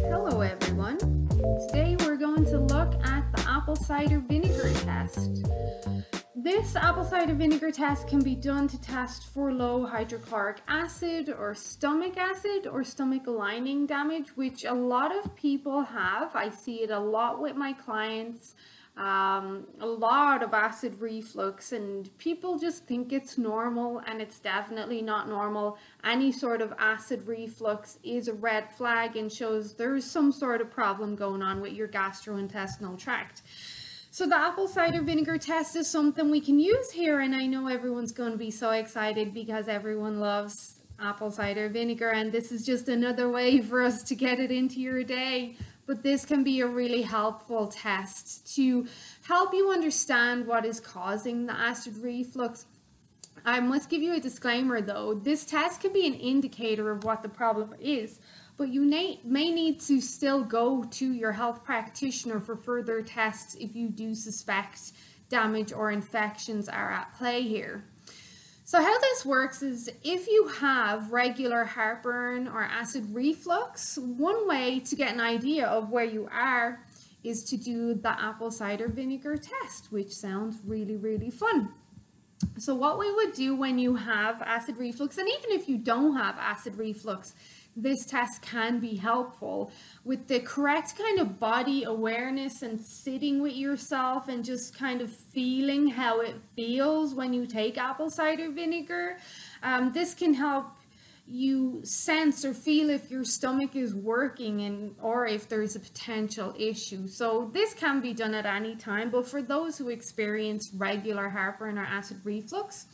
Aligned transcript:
Hello 0.00 0.40
everyone. 0.40 0.98
Today 1.68 1.96
we're 2.00 2.16
going 2.16 2.44
to 2.46 2.58
look 2.58 2.94
at 3.04 3.32
the 3.34 3.44
apple 3.48 3.76
cider 3.76 4.18
vinegar 4.18 4.72
test. 4.80 5.46
This 6.34 6.76
apple 6.76 7.04
cider 7.04 7.34
vinegar 7.34 7.72
test 7.72 8.06
can 8.08 8.22
be 8.22 8.34
done 8.34 8.68
to 8.68 8.80
test 8.80 9.28
for 9.32 9.52
low 9.52 9.86
hydrochloric 9.86 10.58
acid 10.68 11.34
or 11.36 11.54
stomach 11.54 12.16
acid 12.16 12.66
or 12.66 12.84
stomach 12.84 13.26
lining 13.26 13.86
damage, 13.86 14.36
which 14.36 14.64
a 14.64 14.74
lot 14.74 15.16
of 15.16 15.34
people 15.34 15.82
have. 15.82 16.36
I 16.36 16.50
see 16.50 16.82
it 16.82 16.90
a 16.90 17.00
lot 17.00 17.40
with 17.40 17.56
my 17.56 17.72
clients 17.72 18.54
um, 18.96 19.66
a 19.80 19.86
lot 19.86 20.42
of 20.42 20.54
acid 20.54 20.98
reflux 21.00 21.72
and 21.72 22.16
people 22.16 22.58
just 22.58 22.86
think 22.86 23.12
it's 23.12 23.36
normal 23.36 24.00
and 24.06 24.22
it's 24.22 24.38
definitely 24.38 25.02
not 25.02 25.28
normal. 25.28 25.76
Any 26.02 26.32
sort 26.32 26.62
of 26.62 26.72
acid 26.78 27.26
reflux 27.26 27.98
is 28.02 28.28
a 28.28 28.32
red 28.32 28.72
flag 28.72 29.16
and 29.16 29.30
shows 29.30 29.74
there's 29.74 30.04
some 30.04 30.32
sort 30.32 30.62
of 30.62 30.70
problem 30.70 31.14
going 31.14 31.42
on 31.42 31.60
with 31.60 31.74
your 31.74 31.88
gastrointestinal 31.88 32.98
tract. 32.98 33.42
So 34.10 34.26
the 34.26 34.38
apple 34.38 34.66
cider 34.66 35.02
vinegar 35.02 35.36
test 35.36 35.76
is 35.76 35.90
something 35.90 36.30
we 36.30 36.40
can 36.40 36.58
use 36.58 36.90
here 36.90 37.20
and 37.20 37.34
I 37.34 37.44
know 37.44 37.68
everyone's 37.68 38.12
going 38.12 38.32
to 38.32 38.38
be 38.38 38.50
so 38.50 38.70
excited 38.70 39.34
because 39.34 39.68
everyone 39.68 40.20
loves 40.20 40.76
apple 40.98 41.30
cider 41.30 41.68
vinegar 41.68 42.08
and 42.08 42.32
this 42.32 42.50
is 42.50 42.64
just 42.64 42.88
another 42.88 43.28
way 43.28 43.60
for 43.68 43.82
us 43.82 44.02
to 44.04 44.14
get 44.14 44.40
it 44.40 44.50
into 44.50 44.80
your 44.80 45.04
day 45.04 45.54
but 45.86 46.02
this 46.02 46.24
can 46.24 46.42
be 46.42 46.60
a 46.60 46.66
really 46.66 47.02
helpful 47.02 47.68
test 47.68 48.54
to 48.56 48.86
help 49.26 49.54
you 49.54 49.70
understand 49.70 50.46
what 50.46 50.64
is 50.64 50.80
causing 50.80 51.46
the 51.46 51.52
acid 51.52 51.96
reflux. 51.98 52.66
Um, 53.44 53.54
I 53.54 53.60
must 53.60 53.88
give 53.88 54.02
you 54.02 54.14
a 54.14 54.20
disclaimer 54.20 54.80
though, 54.80 55.14
this 55.14 55.44
test 55.44 55.80
can 55.80 55.92
be 55.92 56.06
an 56.06 56.14
indicator 56.14 56.90
of 56.90 57.04
what 57.04 57.22
the 57.22 57.28
problem 57.28 57.74
is, 57.80 58.18
but 58.56 58.68
you 58.68 58.80
may, 58.80 59.20
may 59.24 59.50
need 59.50 59.80
to 59.82 60.00
still 60.00 60.42
go 60.42 60.84
to 60.84 61.12
your 61.12 61.32
health 61.32 61.62
practitioner 61.62 62.40
for 62.40 62.56
further 62.56 63.02
tests 63.02 63.54
if 63.54 63.76
you 63.76 63.88
do 63.88 64.14
suspect 64.14 64.92
damage 65.28 65.72
or 65.72 65.90
infections 65.90 66.68
are 66.68 66.90
at 66.90 67.14
play 67.14 67.42
here. 67.42 67.84
So 68.66 68.82
how 68.82 68.98
this 68.98 69.24
works 69.24 69.62
is 69.62 69.88
if 70.02 70.26
you 70.26 70.48
have 70.48 71.12
regular 71.12 71.62
heartburn 71.62 72.48
or 72.48 72.62
acid 72.62 73.06
reflux, 73.14 73.96
one 73.96 74.48
way 74.48 74.80
to 74.80 74.96
get 74.96 75.14
an 75.14 75.20
idea 75.20 75.68
of 75.68 75.90
where 75.90 76.04
you 76.04 76.28
are 76.32 76.80
is 77.22 77.44
to 77.44 77.56
do 77.56 77.94
the 77.94 78.10
apple 78.20 78.50
cider 78.50 78.88
vinegar 78.88 79.36
test, 79.36 79.92
which 79.92 80.10
sounds 80.10 80.58
really, 80.66 80.96
really 80.96 81.30
fun. 81.30 81.74
So 82.58 82.74
what 82.74 82.98
we 82.98 83.14
would 83.14 83.34
do 83.34 83.54
when 83.54 83.78
you 83.78 83.94
have 83.94 84.42
acid 84.42 84.78
reflux, 84.78 85.16
and 85.16 85.28
even 85.28 85.52
if 85.52 85.68
you 85.68 85.78
don't 85.78 86.16
have 86.16 86.34
acid 86.36 86.74
reflux, 86.74 87.36
this 87.76 88.06
test 88.06 88.40
can 88.42 88.80
be 88.80 88.96
helpful 88.96 89.70
with 90.04 90.26
the 90.28 90.40
correct 90.40 90.96
kind 90.96 91.18
of 91.20 91.38
body 91.38 91.84
awareness 91.84 92.62
and 92.62 92.80
sitting 92.80 93.42
with 93.42 93.54
yourself 93.54 94.28
and 94.28 94.44
just 94.44 94.76
kind 94.76 95.02
of 95.02 95.12
feeling 95.12 95.88
how 95.88 96.20
it 96.20 96.36
feels 96.54 97.14
when 97.14 97.34
you 97.34 97.46
take 97.46 97.76
apple 97.76 98.08
cider 98.08 98.50
vinegar. 98.50 99.18
Um, 99.62 99.92
this 99.92 100.14
can 100.14 100.32
help 100.32 100.66
you 101.28 101.80
sense 101.84 102.44
or 102.44 102.54
feel 102.54 102.88
if 102.88 103.10
your 103.10 103.24
stomach 103.24 103.74
is 103.74 103.94
working 103.94 104.60
and 104.62 104.94
or 105.02 105.26
if 105.26 105.48
there's 105.48 105.74
a 105.74 105.80
potential 105.80 106.54
issue. 106.56 107.08
So 107.08 107.50
this 107.52 107.74
can 107.74 108.00
be 108.00 108.14
done 108.14 108.32
at 108.32 108.46
any 108.46 108.76
time, 108.76 109.10
but 109.10 109.26
for 109.26 109.42
those 109.42 109.76
who 109.76 109.88
experience 109.88 110.70
regular 110.72 111.28
heartburn 111.28 111.78
or 111.78 111.84
acid 111.84 112.20
reflux, 112.22 112.86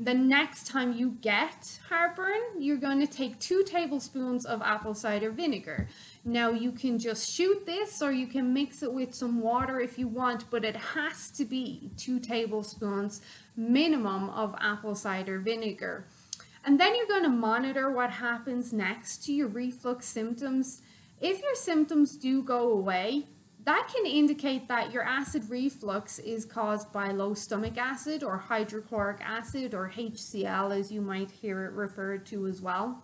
the 0.00 0.14
next 0.14 0.66
time 0.66 0.94
you 0.94 1.18
get 1.20 1.78
heartburn, 1.90 2.40
you're 2.58 2.78
going 2.78 3.00
to 3.00 3.06
take 3.06 3.38
two 3.38 3.62
tablespoons 3.64 4.46
of 4.46 4.62
apple 4.62 4.94
cider 4.94 5.30
vinegar. 5.30 5.88
Now 6.24 6.50
you 6.52 6.72
can 6.72 6.98
just 6.98 7.30
shoot 7.30 7.66
this 7.66 8.00
or 8.00 8.10
you 8.10 8.26
can 8.26 8.54
mix 8.54 8.82
it 8.82 8.90
with 8.90 9.14
some 9.14 9.42
water 9.42 9.78
if 9.78 9.98
you 9.98 10.08
want, 10.08 10.48
but 10.50 10.64
it 10.64 10.74
has 10.74 11.30
to 11.32 11.44
be 11.44 11.90
two 11.98 12.18
tablespoons 12.18 13.20
minimum 13.54 14.30
of 14.30 14.54
apple 14.58 14.94
cider 14.94 15.38
vinegar. 15.38 16.06
And 16.64 16.80
then 16.80 16.96
you're 16.96 17.06
going 17.06 17.24
to 17.24 17.28
monitor 17.28 17.90
what 17.90 18.10
happens 18.10 18.72
next 18.72 19.22
to 19.26 19.34
your 19.34 19.48
reflux 19.48 20.06
symptoms. 20.06 20.80
If 21.20 21.42
your 21.42 21.54
symptoms 21.54 22.16
do 22.16 22.42
go 22.42 22.72
away, 22.72 23.26
that 23.64 23.92
can 23.94 24.06
indicate 24.06 24.68
that 24.68 24.92
your 24.92 25.02
acid 25.02 25.48
reflux 25.48 26.18
is 26.18 26.44
caused 26.44 26.92
by 26.92 27.10
low 27.10 27.34
stomach 27.34 27.76
acid 27.76 28.22
or 28.22 28.38
hydrochloric 28.38 29.20
acid 29.22 29.74
or 29.74 29.90
HCl 29.94 30.78
as 30.78 30.90
you 30.90 31.00
might 31.00 31.30
hear 31.30 31.64
it 31.64 31.72
referred 31.72 32.26
to 32.26 32.46
as 32.46 32.60
well. 32.60 33.02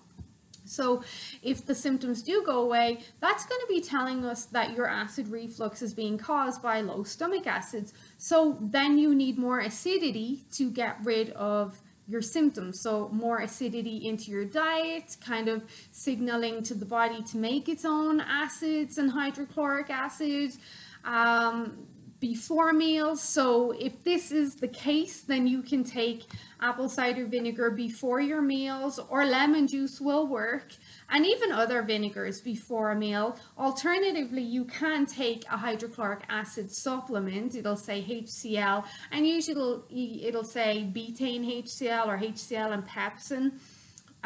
So 0.64 1.02
if 1.42 1.64
the 1.64 1.74
symptoms 1.74 2.22
do 2.22 2.42
go 2.44 2.62
away, 2.62 3.00
that's 3.20 3.46
going 3.46 3.60
to 3.60 3.66
be 3.68 3.80
telling 3.80 4.24
us 4.24 4.46
that 4.46 4.76
your 4.76 4.88
acid 4.88 5.28
reflux 5.28 5.80
is 5.80 5.94
being 5.94 6.18
caused 6.18 6.60
by 6.62 6.80
low 6.80 7.04
stomach 7.04 7.46
acids. 7.46 7.92
So 8.18 8.58
then 8.60 8.98
you 8.98 9.14
need 9.14 9.38
more 9.38 9.60
acidity 9.60 10.44
to 10.52 10.70
get 10.70 10.98
rid 11.04 11.30
of 11.30 11.80
your 12.08 12.22
symptoms. 12.22 12.80
So 12.80 13.08
more 13.12 13.40
acidity 13.40 14.06
into 14.06 14.30
your 14.30 14.44
diet, 14.44 15.16
kind 15.24 15.48
of 15.48 15.64
signaling 15.90 16.62
to 16.64 16.74
the 16.74 16.84
body 16.84 17.22
to 17.24 17.36
make 17.36 17.68
its 17.68 17.84
own 17.84 18.20
acids 18.20 18.98
and 18.98 19.10
hydrochloric 19.10 19.90
acids 19.90 20.58
um, 21.04 21.86
before 22.20 22.72
meals. 22.72 23.22
So 23.22 23.72
if 23.72 24.02
this 24.04 24.32
is 24.32 24.56
the 24.56 24.68
case, 24.68 25.20
then 25.22 25.46
you 25.46 25.62
can 25.62 25.84
take 25.84 26.24
apple 26.60 26.88
cider 26.88 27.26
vinegar 27.26 27.70
before 27.70 28.20
your 28.20 28.40
meals 28.40 28.98
or 29.10 29.26
lemon 29.26 29.66
juice 29.66 30.00
will 30.00 30.26
work 30.26 30.72
and 31.10 31.26
even 31.26 31.52
other 31.52 31.82
vinegars 31.82 32.40
before 32.40 32.90
a 32.92 32.96
meal. 32.96 33.38
Alternatively, 33.58 34.42
you 34.42 34.64
can 34.64 35.06
take 35.06 35.44
a 35.50 35.56
hydrochloric 35.56 36.22
acid 36.28 36.72
supplement. 36.72 37.54
It'll 37.54 37.76
say 37.76 38.02
HCl 38.02 38.84
and 39.12 39.26
usually 39.26 40.24
it'll 40.24 40.44
say 40.44 40.90
betaine 40.92 41.62
HCl 41.62 42.06
or 42.06 42.18
HCl 42.18 42.72
and 42.72 42.86
pepsin. 42.86 43.52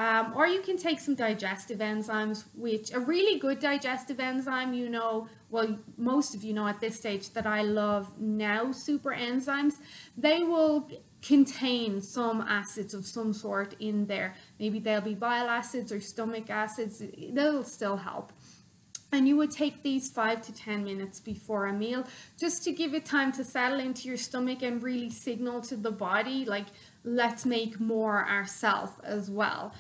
Um, 0.01 0.33
or 0.35 0.47
you 0.47 0.63
can 0.63 0.79
take 0.79 0.99
some 0.99 1.15
digestive 1.15 1.81
enzymes, 1.81 2.45
which 2.55 2.91
a 2.91 2.99
really 2.99 3.39
good 3.39 3.59
digestive 3.59 4.19
enzyme, 4.19 4.73
you 4.73 4.89
know, 4.89 5.29
well, 5.51 5.77
most 5.99 6.35
of 6.35 6.43
you 6.43 6.55
know 6.55 6.67
at 6.67 6.81
this 6.81 6.97
stage 6.97 7.29
that 7.35 7.47
I 7.47 7.61
love 7.61 8.19
now 8.19 8.73
super 8.73 9.11
enzymes. 9.11 9.75
They 10.17 10.43
will 10.43 10.91
contain 11.21 12.01
some 12.01 12.41
acids 12.41 12.95
of 12.95 13.05
some 13.05 13.35
sort 13.35 13.75
in 13.79 14.07
there. 14.07 14.37
Maybe 14.59 14.79
they'll 14.79 15.03
be 15.03 15.13
bile 15.13 15.51
acids 15.51 15.93
or 15.93 16.01
stomach 16.01 16.49
acids. 16.49 17.03
They'll 17.35 17.63
still 17.65 17.99
help. 17.99 18.33
And 19.13 19.27
you 19.27 19.37
would 19.37 19.51
take 19.51 19.83
these 19.83 20.09
five 20.09 20.41
to 20.43 20.53
10 20.55 20.85
minutes 20.85 21.19
before 21.19 21.67
a 21.67 21.73
meal 21.73 22.07
just 22.39 22.63
to 22.65 22.73
give 22.73 22.95
it 22.95 23.05
time 23.05 23.33
to 23.33 23.45
settle 23.45 23.81
into 23.81 24.07
your 24.07 24.17
stomach 24.17 24.63
and 24.63 24.83
really 24.83 25.11
signal 25.11 25.61
to 25.63 25.77
the 25.77 25.91
body, 25.91 26.45
like, 26.45 26.67
let's 27.05 27.45
make 27.45 27.81
more 27.81 28.29
ourselves 28.29 28.93
as 29.03 29.31
well. 29.31 29.75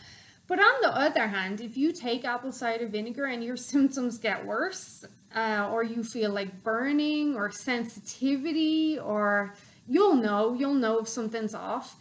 But 0.48 0.58
on 0.58 0.80
the 0.82 0.88
other 0.88 1.28
hand, 1.28 1.60
if 1.60 1.76
you 1.76 1.92
take 1.92 2.24
apple 2.24 2.50
cider 2.50 2.88
vinegar 2.88 3.26
and 3.26 3.44
your 3.44 3.56
symptoms 3.72 4.18
get 4.18 4.44
worse, 4.44 5.04
uh, 5.34 5.68
or 5.72 5.84
you 5.84 6.02
feel 6.02 6.32
like 6.32 6.62
burning 6.62 7.36
or 7.36 7.50
sensitivity 7.50 8.98
or 8.98 9.54
you'll 9.88 10.16
know, 10.16 10.54
you'll 10.54 10.74
know 10.74 10.98
if 10.98 11.08
something's 11.08 11.54
off. 11.54 11.96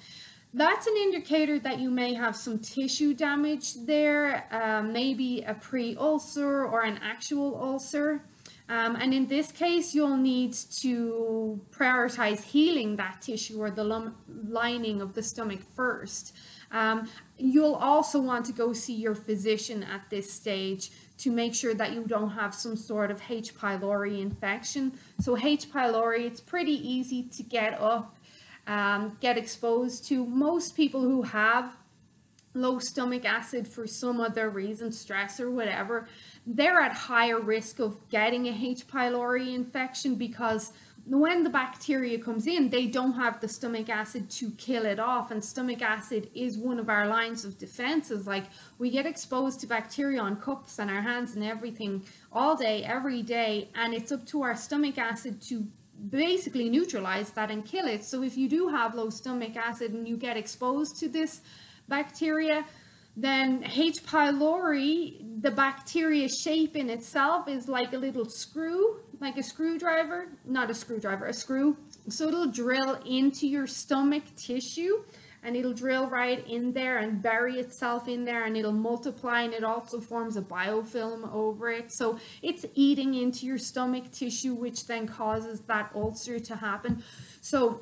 That's 0.52 0.88
an 0.88 0.96
indicator 0.98 1.60
that 1.60 1.80
you 1.80 1.92
may 1.92 2.16
have 2.16 2.36
some 2.36 2.58
tissue 2.58 3.14
damage 3.14 3.76
there, 3.86 4.48
uh, 4.52 4.82
maybe 4.82 5.44
a 5.44 5.54
pre-ulcer 5.54 6.66
or 6.66 6.82
an 6.82 7.00
actual 7.04 7.56
ulcer. 7.62 8.24
Um, 8.68 8.96
and 8.96 9.14
in 9.14 9.28
this 9.28 9.52
case, 9.52 9.94
you'll 9.96 10.18
need 10.18 10.54
to 10.82 11.60
prioritize 11.72 12.44
healing 12.44 12.96
that 12.98 13.22
tissue 13.22 13.60
or 13.60 13.72
the 13.72 14.14
lining 14.28 15.02
of 15.02 15.14
the 15.14 15.24
stomach 15.24 15.62
first. 15.76 16.36
Um, 16.72 17.10
you'll 17.38 17.76
also 17.76 18.20
want 18.20 18.46
to 18.46 18.52
go 18.52 18.74
see 18.74 18.94
your 18.94 19.16
physician 19.16 19.84
at 19.84 20.10
this 20.10 20.32
stage 20.32 20.92
to 21.18 21.32
make 21.32 21.54
sure 21.56 21.74
that 21.74 21.94
you 21.94 22.04
don't 22.06 22.30
have 22.30 22.54
some 22.54 22.76
sort 22.76 23.12
of 23.12 23.22
H. 23.28 23.56
pylori 23.56 24.22
infection. 24.22 24.94
So 25.20 25.38
H. 25.38 25.72
pylori, 25.72 26.22
it's 26.26 26.40
pretty 26.40 26.78
easy 26.88 27.24
to 27.24 27.44
get 27.44 27.80
up, 27.82 28.18
um, 28.70 29.18
get 29.20 29.38
exposed 29.38 30.06
to. 30.06 30.24
Most 30.26 30.76
people 30.76 31.02
who 31.02 31.24
have 31.24 31.76
low 32.54 32.78
stomach 32.78 33.26
acid 33.26 33.68
for 33.68 33.88
some 33.88 34.22
other 34.22 34.50
reason, 34.50 34.92
stress 34.92 35.40
or 35.40 35.50
whatever, 35.50 36.08
they're 36.46 36.80
at 36.80 36.94
higher 36.94 37.40
risk 37.40 37.80
of 37.80 38.08
getting 38.10 38.48
a 38.48 38.52
H. 38.52 38.88
pylori 38.88 39.56
infection 39.56 40.16
because 40.16 40.72
when 41.06 41.44
the 41.44 41.50
bacteria 41.50 42.20
comes 42.20 42.46
in, 42.46 42.70
they 42.70 42.86
don't 42.86 43.14
have 43.14 43.42
the 43.42 43.48
stomach 43.48 43.90
acid 43.90 44.30
to 44.30 44.52
kill 44.52 44.86
it 44.86 45.00
off. 45.00 45.32
And 45.32 45.44
stomach 45.44 45.82
acid 45.82 46.30
is 46.36 46.56
one 46.56 46.78
of 46.78 46.90
our 46.90 47.08
lines 47.08 47.46
of 47.46 47.58
defenses. 47.58 48.28
Like 48.28 48.46
we 48.78 48.92
get 48.92 49.08
exposed 49.08 49.60
to 49.62 49.68
bacteria 49.68 50.22
on 50.22 50.36
cups 50.36 50.78
and 50.78 50.92
our 50.92 51.02
hands 51.02 51.34
and 51.34 51.44
everything 51.44 52.06
all 52.32 52.56
day, 52.56 52.84
every 52.84 53.24
day. 53.24 53.70
And 53.74 53.96
it's 53.96 54.12
up 54.12 54.28
to 54.28 54.44
our 54.44 54.56
stomach 54.56 55.00
acid 55.00 55.42
to 55.44 55.66
basically 56.10 56.70
neutralize 56.70 57.32
that 57.32 57.52
and 57.52 57.66
kill 57.66 57.88
it. 57.88 58.04
So 58.06 58.24
if 58.24 58.38
you 58.38 58.48
do 58.48 58.70
have 58.70 58.96
low 58.96 59.10
stomach 59.10 59.56
acid 59.56 59.94
and 59.94 60.08
you 60.08 60.18
get 60.18 60.38
exposed 60.38 61.00
to 61.00 61.10
this 61.10 61.42
bacteria, 61.88 62.66
then 63.18 63.64
H. 63.66 64.04
pylori, 64.06 65.42
the 65.42 65.52
bacteria 65.52 66.30
shape 66.30 66.76
in 66.76 66.90
itself 66.90 67.48
is 67.48 67.68
like 67.68 67.92
a 67.94 67.98
little 67.98 68.26
screw, 68.26 69.00
like 69.20 69.38
a 69.38 69.44
screwdriver, 69.44 70.30
not 70.46 70.70
a 70.70 70.74
screwdriver, 70.74 71.26
a 71.26 71.34
screw. 71.34 71.76
So 72.08 72.30
it'll 72.30 72.52
drill 72.52 72.94
into 73.06 73.48
your 73.48 73.68
stomach 73.68 74.24
tissue 74.38 75.04
and 75.44 75.56
it'll 75.56 75.74
drill 75.74 76.10
right 76.10 76.46
in 76.48 76.74
there 76.74 76.98
and 76.98 77.22
bury 77.22 77.60
itself 77.60 78.08
in 78.08 78.26
there 78.26 78.46
and 78.46 78.58
it'll 78.58 78.72
multiply 78.72 79.42
and 79.42 79.54
it 79.54 79.64
also 79.64 80.00
forms 80.00 80.36
a 80.36 80.42
biofilm 80.42 81.34
over 81.34 81.70
it. 81.70 81.92
So 81.92 82.20
it's 82.42 82.66
eating 82.76 83.14
into 83.16 83.46
your 83.46 83.58
stomach 83.58 84.12
tissue, 84.12 84.54
which 84.54 84.88
then 84.88 85.08
causes 85.08 85.62
that 85.62 85.92
ulcer 85.96 86.40
to 86.40 86.56
happen. 86.56 87.04
So 87.42 87.82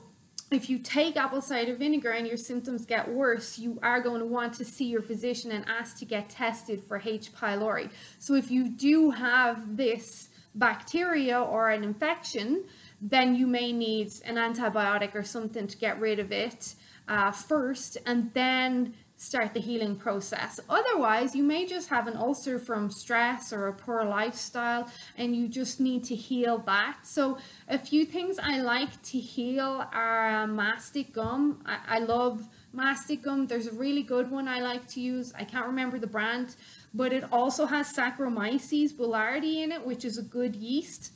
if 0.50 0.70
you 0.70 0.80
take 0.80 1.18
apple 1.18 1.42
cider 1.42 1.76
vinegar 1.76 2.12
and 2.12 2.26
your 2.26 2.38
symptoms 2.38 2.86
get 2.86 3.10
worse, 3.10 3.60
you 3.60 3.80
are 3.84 4.02
going 4.02 4.20
to 4.20 4.26
want 4.26 4.54
to 4.54 4.66
see 4.66 4.86
your 4.86 5.02
physician 5.02 5.52
and 5.52 5.66
ask 5.68 5.98
to 6.00 6.06
get 6.06 6.30
tested 6.30 6.82
for 6.84 7.02
H. 7.04 7.34
pylori. 7.34 7.90
So 8.20 8.36
if 8.36 8.50
you 8.50 8.70
do 8.70 9.12
have 9.12 9.76
this 9.76 10.30
bacteria 10.56 11.40
or 11.40 11.70
an 11.70 11.84
infection, 11.84 12.64
then 13.02 13.36
you 13.36 13.46
may 13.46 13.72
need 13.72 14.12
an 14.26 14.36
antibiotic 14.36 15.14
or 15.14 15.24
something 15.24 15.68
to 15.68 15.78
get 15.78 16.00
rid 16.00 16.20
of 16.20 16.32
it 16.32 16.76
uh, 17.08 17.32
first 17.32 17.98
and 18.06 18.34
then 18.34 18.94
start 19.18 19.54
the 19.56 19.60
healing 19.60 19.96
process. 19.96 20.60
Otherwise, 20.70 21.36
you 21.36 21.44
may 21.44 21.66
just 21.66 21.90
have 21.90 22.08
an 22.08 22.16
ulcer 22.16 22.60
from 22.60 22.92
stress 22.92 23.52
or 23.52 23.68
a 23.68 23.74
poor 23.74 24.04
lifestyle 24.06 24.88
and 25.18 25.36
you 25.36 25.48
just 25.48 25.80
need 25.80 26.04
to 26.04 26.16
heal 26.16 26.60
that. 26.60 27.00
So 27.04 27.40
a 27.68 27.80
few 27.80 28.06
things 28.06 28.38
I 28.42 28.62
like 28.62 29.02
to 29.04 29.18
heal 29.18 29.84
are 29.92 30.44
uh, 30.44 30.48
mastic 30.48 31.14
gum. 31.14 31.64
I, 31.66 31.98
I 31.98 32.00
love 32.00 32.48
mastic 32.74 33.24
gum. 33.24 33.48
There's 33.48 33.66
a 33.66 33.74
really 33.74 34.04
good 34.04 34.30
one 34.30 34.48
I 34.48 34.62
like 34.62 34.88
to 34.90 35.02
use. 35.02 35.34
I 35.36 35.46
can't 35.46 35.66
remember 35.66 35.98
the 35.98 36.08
brand, 36.08 36.56
but 36.94 37.12
it 37.12 37.24
also 37.32 37.66
has 37.66 37.92
Saccharomyces 37.92 38.94
boulardii 38.94 39.64
in 39.64 39.72
it, 39.72 39.84
which 39.84 40.06
is 40.06 40.20
a 40.20 40.24
good 40.24 40.56
yeast. 40.56 41.12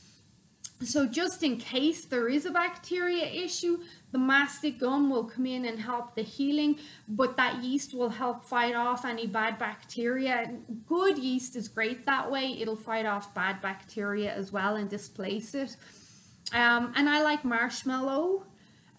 So 0.83 1.05
just 1.05 1.43
in 1.43 1.57
case 1.57 2.05
there 2.05 2.27
is 2.27 2.47
a 2.47 2.51
bacteria 2.51 3.25
issue, 3.25 3.81
the 4.11 4.17
mastic 4.17 4.79
gum 4.79 5.09
will 5.09 5.23
come 5.23 5.45
in 5.45 5.65
and 5.65 5.79
help 5.79 6.15
the 6.15 6.21
healing, 6.21 6.77
but 7.07 7.37
that 7.37 7.63
yeast 7.63 7.93
will 7.93 8.09
help 8.09 8.43
fight 8.43 8.75
off 8.75 9.05
any 9.05 9.27
bad 9.27 9.57
bacteria. 9.57 10.53
Good 10.87 11.17
yeast 11.17 11.55
is 11.55 11.67
great 11.67 12.05
that 12.05 12.29
way. 12.29 12.57
It'll 12.59 12.75
fight 12.75 13.05
off 13.05 13.33
bad 13.33 13.61
bacteria 13.61 14.33
as 14.33 14.51
well 14.51 14.75
and 14.75 14.89
displace 14.89 15.55
it. 15.55 15.77
Um, 16.53 16.93
and 16.95 17.09
I 17.09 17.21
like 17.21 17.45
marshmallow 17.45 18.45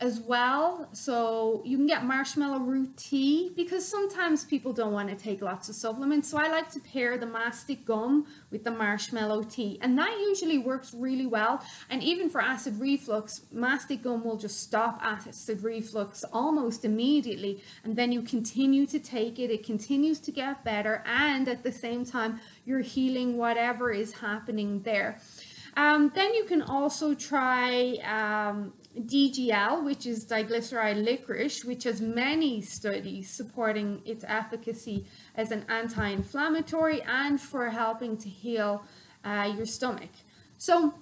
as 0.02 0.19
well. 0.19 0.88
So 0.93 1.62
you 1.64 1.76
can 1.76 1.87
get 1.87 2.04
marshmallow 2.04 2.58
root 2.58 2.96
tea 2.96 3.52
because 3.54 3.87
sometimes 3.88 4.44
people 4.44 4.72
don't 4.72 4.93
want 4.93 5.08
to 5.10 5.14
take 5.14 5.40
lots 5.40 5.69
of 5.69 5.76
supplements. 5.76 6.28
So 6.28 6.38
I 6.38 6.49
like 6.49 6.70
to 6.72 6.81
pair 6.81 7.16
the 7.16 7.26
mastic 7.26 7.84
gum 7.84 8.26
with 8.50 8.64
the 8.64 8.72
marshmallow 8.72 9.44
tea 9.44 9.78
and 9.81 9.96
that 9.96 10.10
usually 10.19 10.58
works 10.58 10.93
really 10.93 11.26
well. 11.26 11.62
And 11.88 12.02
even 12.02 12.28
for 12.28 12.40
acid 12.40 12.81
reflux, 12.81 13.43
mastic 13.52 14.02
gum 14.02 14.25
will 14.25 14.37
just 14.37 14.60
stop 14.60 14.99
acid 15.00 15.62
reflux 15.62 16.25
almost 16.32 16.84
immediately. 16.84 17.62
And 17.84 17.94
then 17.94 18.10
you 18.10 18.22
continue 18.22 18.87
to 18.87 18.99
take 18.99 19.38
it, 19.38 19.52
it 19.52 19.64
continues 19.64 20.19
to 20.20 20.32
get 20.32 20.64
better. 20.64 21.04
And 21.06 21.46
at 21.46 21.62
the 21.62 21.72
same 21.72 22.04
time, 22.04 22.40
you're 22.64 22.81
healing 22.81 23.37
whatever 23.37 23.93
is 23.93 24.14
happening 24.14 24.82
there. 24.82 25.20
Um, 25.77 26.13
then 26.15 26.35
you 26.35 26.45
can 26.45 26.63
also 26.63 27.15
try 27.15 27.97
um, 28.05 28.75
DGL, 28.99 29.85
which 29.85 30.07
is 30.07 30.27
diglyceride 30.27 31.03
licorice, 31.03 31.65
which 31.65 31.85
has 31.85 32.01
many 32.01 32.61
studies 32.61 33.31
supporting 33.31 34.03
its 34.05 34.25
efficacy 34.29 35.07
as 35.35 35.51
an 35.51 35.65
anti-inflammatory 35.69 37.01
and 37.03 37.41
for 37.41 37.71
helping 37.71 38.19
to 38.19 38.29
heal 38.29 38.85
uh, 39.25 39.51
your 39.57 39.67
stomach. 39.67 40.11
So 40.59 40.95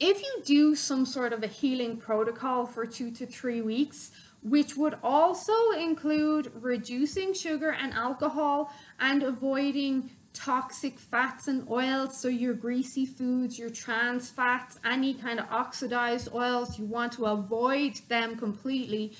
if 0.00 0.22
you 0.22 0.42
do 0.44 0.74
some 0.74 1.06
sort 1.06 1.32
of 1.32 1.44
a 1.44 1.46
healing 1.46 1.96
protocol 1.96 2.66
for 2.66 2.86
two 2.86 3.10
to 3.12 3.26
three 3.26 3.60
weeks, 3.60 4.10
which 4.42 4.76
would 4.76 4.96
also 5.02 5.70
include 5.72 6.50
reducing 6.54 7.34
sugar 7.34 7.70
and 7.70 7.92
alcohol 7.92 8.72
and 8.98 9.22
avoiding 9.22 10.10
toxic 10.32 10.98
fats 10.98 11.48
and 11.48 11.68
oils, 11.68 12.20
so 12.20 12.28
your 12.28 12.54
greasy 12.54 13.04
foods, 13.04 13.58
your 13.58 13.70
trans 13.70 14.30
fats, 14.30 14.78
any 14.84 15.14
kind 15.14 15.40
of 15.40 15.46
oxidized 15.50 16.28
oils, 16.34 16.78
you 16.78 16.84
want 16.84 17.12
to 17.12 17.26
avoid 17.26 17.96
them 18.08 18.36
completely 18.36 19.12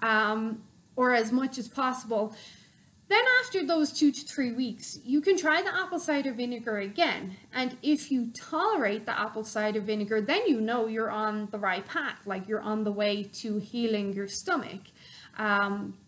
um, 0.00 0.62
or 0.96 1.14
as 1.14 1.32
much 1.32 1.58
as 1.58 1.68
possible. 1.68 2.34
Then 3.08 3.22
after 3.42 3.66
those 3.66 3.92
two 3.92 4.10
to 4.12 4.20
three 4.22 4.52
weeks, 4.52 4.98
you 5.04 5.20
can 5.20 5.36
try 5.36 5.60
the 5.60 5.74
apple 5.74 5.98
cider 5.98 6.32
vinegar 6.32 6.78
again. 6.78 7.36
And 7.52 7.76
if 7.82 8.10
you 8.10 8.30
tolerate 8.32 9.04
the 9.04 9.18
apple 9.18 9.44
cider 9.44 9.80
vinegar, 9.80 10.22
then 10.22 10.46
you 10.46 10.60
know 10.60 10.86
you're 10.86 11.10
on 11.10 11.48
the 11.50 11.58
right 11.58 11.86
path, 11.86 12.26
like 12.26 12.48
you're 12.48 12.62
on 12.62 12.84
the 12.84 12.92
way 12.92 13.22
to 13.22 13.58
healing 13.58 14.14
your 14.14 14.26
stomach. 14.26 14.80
Um, 15.36 15.98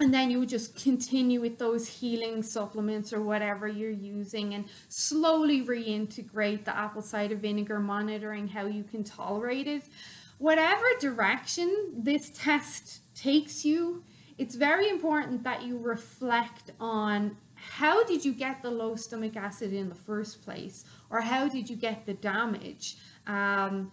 and 0.00 0.14
then 0.14 0.30
you 0.30 0.46
just 0.46 0.80
continue 0.80 1.40
with 1.40 1.58
those 1.58 1.88
healing 1.88 2.42
supplements 2.42 3.12
or 3.12 3.20
whatever 3.20 3.66
you're 3.66 3.90
using 3.90 4.54
and 4.54 4.66
slowly 4.88 5.62
reintegrate 5.62 6.64
the 6.64 6.76
apple 6.76 7.02
cider 7.02 7.34
vinegar, 7.34 7.80
monitoring 7.80 8.46
how 8.48 8.66
you 8.66 8.84
can 8.84 9.02
tolerate 9.02 9.66
it. 9.66 9.82
Whatever 10.38 10.84
direction 11.00 11.94
this 11.96 12.30
test 12.32 13.00
takes 13.16 13.64
you, 13.64 14.04
it's 14.38 14.54
very 14.54 14.88
important 14.88 15.42
that 15.42 15.64
you 15.64 15.76
reflect 15.78 16.70
on 16.78 17.36
how 17.54 18.04
did 18.04 18.24
you 18.24 18.32
get 18.32 18.62
the 18.62 18.70
low 18.70 18.94
stomach 18.94 19.36
acid 19.36 19.72
in 19.72 19.88
the 19.88 19.94
first 19.96 20.44
place 20.44 20.84
or 21.10 21.22
how 21.22 21.48
did 21.48 21.68
you 21.68 21.74
get 21.74 22.06
the 22.06 22.14
damage 22.14 22.96
um, 23.26 23.90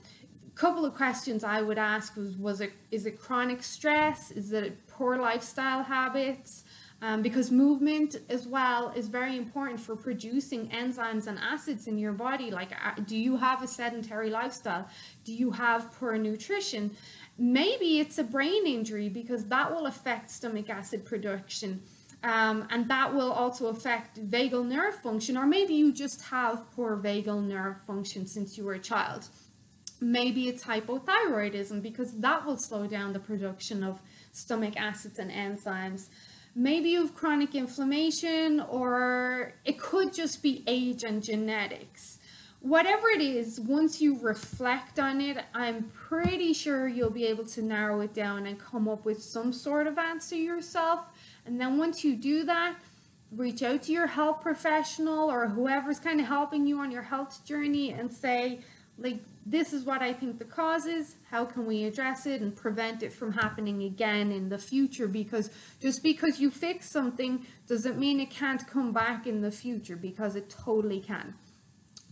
couple 0.56 0.86
of 0.86 0.96
questions 0.96 1.44
I 1.44 1.62
would 1.62 1.78
ask 1.78 2.16
was, 2.16 2.36
was 2.38 2.62
it, 2.62 2.72
is 2.90 3.06
it 3.06 3.20
chronic 3.20 3.62
stress? 3.62 4.32
Is 4.32 4.52
it 4.54 4.88
poor 4.88 5.18
lifestyle 5.18 5.84
habits? 5.84 6.64
Um, 7.02 7.22
because 7.22 7.52
movement 7.52 8.16
as 8.30 8.48
well 8.48 8.94
is 8.96 9.10
very 9.10 9.36
important 9.38 9.82
for 9.82 9.96
producing 9.98 10.70
enzymes 10.70 11.28
and 11.28 11.38
acids 11.38 11.88
in 11.88 11.98
your 11.98 12.14
body. 12.14 12.52
Like, 12.52 12.72
uh, 12.72 13.02
do 13.06 13.18
you 13.18 13.36
have 13.38 13.62
a 13.62 13.68
sedentary 13.68 14.30
lifestyle? 14.30 14.88
Do 15.26 15.34
you 15.34 15.52
have 15.52 15.92
poor 16.00 16.18
nutrition? 16.18 16.96
Maybe 17.38 18.00
it's 18.00 18.18
a 18.18 18.24
brain 18.24 18.66
injury 18.66 19.10
because 19.10 19.46
that 19.48 19.76
will 19.76 19.88
affect 19.88 20.32
stomach 20.32 20.70
acid 20.70 21.06
production. 21.06 21.84
Um, 22.24 22.66
and 22.72 22.90
that 22.90 23.14
will 23.14 23.32
also 23.32 23.68
affect 23.68 24.26
vagal 24.26 24.66
nerve 24.66 24.96
function, 24.96 25.38
or 25.38 25.46
maybe 25.46 25.76
you 25.76 25.94
just 25.94 26.24
have 26.24 26.72
poor 26.72 26.98
vagal 26.98 27.46
nerve 27.46 27.80
function 27.82 28.26
since 28.26 28.58
you 28.58 28.64
were 28.64 28.74
a 28.74 28.80
child. 28.80 29.28
Maybe 30.02 30.48
it's 30.48 30.64
hypothyroidism 30.64 31.82
because 31.82 32.14
that 32.20 32.46
will 32.46 32.58
slow 32.58 32.86
down 32.88 33.14
the 33.14 33.20
production 33.20 33.84
of 33.84 34.02
stomach 34.32 34.74
acids 34.78 35.20
and 35.20 35.32
enzymes. 35.32 36.08
Maybe 36.54 36.90
you 36.90 37.02
have 37.02 37.16
chronic 37.16 37.56
inflammation 37.56 38.60
or 38.62 39.54
it 39.64 39.80
could 39.80 40.14
just 40.14 40.42
be 40.42 40.64
age 40.68 41.04
and 41.04 41.24
genetics. 41.24 42.20
Whatever 42.62 43.10
it 43.10 43.22
is, 43.22 43.60
once 43.60 44.02
you 44.02 44.18
reflect 44.20 45.00
on 45.00 45.22
it, 45.22 45.38
I'm 45.54 45.92
pretty 45.94 46.52
sure 46.52 46.88
you'll 46.88 47.12
be 47.12 47.26
able 47.26 47.46
to 47.48 47.62
narrow 47.62 48.02
it 48.02 48.14
down 48.14 48.48
and 48.48 48.60
come 48.60 48.88
up 48.88 49.06
with 49.06 49.22
some 49.22 49.54
sort 49.54 49.86
of 49.86 49.98
answer 49.98 50.36
yourself. 50.36 51.02
And 51.46 51.62
then 51.62 51.78
once 51.78 52.04
you 52.04 52.16
do 52.16 52.44
that, 52.46 52.76
reach 53.32 53.62
out 53.62 53.84
to 53.84 53.92
your 53.92 54.08
health 54.08 54.42
professional 54.42 55.30
or 55.30 55.48
whoever's 55.48 56.00
kind 56.00 56.20
of 56.20 56.28
helping 56.28 56.66
you 56.66 56.80
on 56.80 56.90
your 56.90 57.04
health 57.04 57.46
journey 57.46 57.92
and 57.92 58.12
say, 58.12 58.62
like, 58.98 59.20
this 59.46 59.74
is 59.74 59.84
what 59.84 60.02
I 60.02 60.14
think 60.14 60.40
the 60.40 60.46
cause 60.46 60.86
is. 60.86 61.16
How 61.30 61.46
can 61.46 61.66
we 61.66 61.84
address 61.84 62.26
it 62.26 62.42
and 62.42 62.56
prevent 62.56 63.04
it 63.04 63.14
from 63.14 63.34
happening 63.34 63.84
again 63.84 64.32
in 64.32 64.50
the 64.50 64.58
future? 64.58 65.08
Because 65.08 65.50
just 65.80 66.02
because 66.02 66.40
you 66.40 66.50
fix 66.50 66.90
something 66.90 67.46
doesn't 67.68 68.00
mean 68.00 68.20
it 68.20 68.32
can't 68.32 68.66
come 68.68 68.92
back 68.92 69.28
in 69.28 69.42
the 69.42 69.52
future 69.52 69.96
because 69.96 70.36
it 70.36 70.50
totally 70.50 71.00
can. 71.00 71.36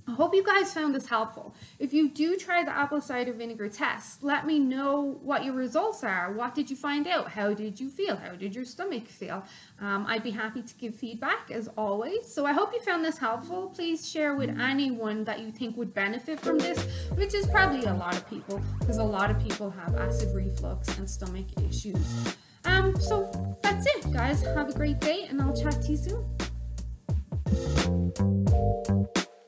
I 0.05 0.11
hope 0.11 0.35
you 0.35 0.43
guys 0.43 0.73
found 0.73 0.93
this 0.93 1.07
helpful. 1.07 1.55
If 1.79 1.93
you 1.93 2.09
do 2.09 2.35
try 2.35 2.63
the 2.63 2.75
apple 2.75 2.99
cider 2.99 3.31
vinegar 3.31 3.69
test, 3.69 4.21
let 4.21 4.45
me 4.45 4.59
know 4.59 5.17
what 5.21 5.45
your 5.45 5.53
results 5.53 6.03
are. 6.03 6.33
What 6.33 6.53
did 6.53 6.69
you 6.69 6.75
find 6.75 7.07
out? 7.07 7.31
How 7.31 7.53
did 7.53 7.79
you 7.79 7.89
feel? 7.89 8.17
How 8.17 8.33
did 8.35 8.53
your 8.53 8.65
stomach 8.65 9.07
feel? 9.07 9.45
Um, 9.79 10.05
I'd 10.07 10.23
be 10.23 10.31
happy 10.31 10.61
to 10.61 10.73
give 10.75 10.95
feedback 10.95 11.51
as 11.51 11.69
always. 11.77 12.33
So 12.33 12.45
I 12.45 12.51
hope 12.51 12.73
you 12.73 12.81
found 12.81 13.05
this 13.05 13.17
helpful. 13.17 13.69
Please 13.69 14.09
share 14.09 14.35
with 14.35 14.49
anyone 14.59 15.23
that 15.23 15.39
you 15.39 15.51
think 15.51 15.77
would 15.77 15.93
benefit 15.93 16.39
from 16.39 16.57
this, 16.57 16.83
which 17.15 17.33
is 17.33 17.47
probably 17.47 17.85
a 17.85 17.93
lot 17.93 18.15
of 18.15 18.29
people 18.29 18.61
because 18.79 18.97
a 18.97 19.03
lot 19.03 19.31
of 19.31 19.39
people 19.39 19.69
have 19.71 19.95
acid 19.95 20.35
reflux 20.35 20.97
and 20.97 21.09
stomach 21.09 21.45
issues. 21.65 22.35
Um, 22.65 22.99
so 22.99 23.57
that's 23.61 23.85
it, 23.87 24.11
guys. 24.11 24.41
Have 24.43 24.69
a 24.69 24.73
great 24.73 24.99
day 24.99 25.27
and 25.29 25.41
I'll 25.41 25.55
chat 25.55 25.81
to 25.81 25.91
you 25.91 25.97
soon. 25.97 26.25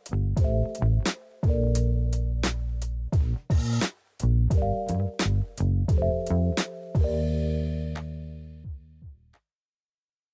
Thank 0.08 1.08
you. 1.08 1.15